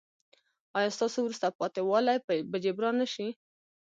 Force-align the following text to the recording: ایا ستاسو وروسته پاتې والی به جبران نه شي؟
ایا 0.77 0.89
ستاسو 0.97 1.17
وروسته 1.21 1.55
پاتې 1.59 1.81
والی 1.89 2.15
به 2.49 2.57
جبران 2.63 2.95
نه 3.01 3.07
شي؟ 3.13 3.27